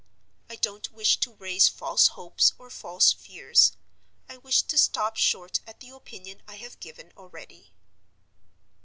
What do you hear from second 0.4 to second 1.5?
I don't wish to